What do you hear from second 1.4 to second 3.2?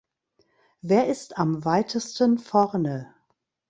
weitesten vorne?